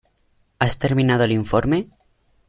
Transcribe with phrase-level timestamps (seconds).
[0.57, 1.87] ¿Has terminado el informe?